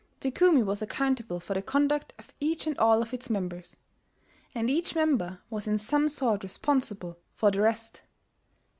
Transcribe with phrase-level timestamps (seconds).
[0.21, 3.77] The kumi was accountable for the conduct of each and all of its members;
[4.55, 8.01] and each member was in some sort responsible for the rest.